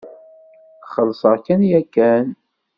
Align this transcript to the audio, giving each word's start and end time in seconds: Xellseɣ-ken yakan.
Xellseɣ-ken 0.93 1.61
yakan. 1.71 2.27